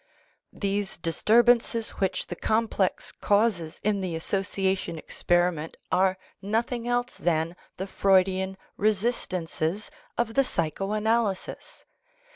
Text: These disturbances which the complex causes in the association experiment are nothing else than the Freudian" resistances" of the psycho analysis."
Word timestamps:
These 0.51 0.97
disturbances 0.97 1.91
which 1.91 2.25
the 2.25 2.35
complex 2.35 3.11
causes 3.11 3.79
in 3.83 4.01
the 4.01 4.15
association 4.15 4.97
experiment 4.97 5.77
are 5.91 6.17
nothing 6.41 6.87
else 6.87 7.17
than 7.19 7.55
the 7.77 7.85
Freudian" 7.85 8.57
resistances" 8.87 9.91
of 10.17 10.33
the 10.33 10.43
psycho 10.43 10.93
analysis." 10.93 11.85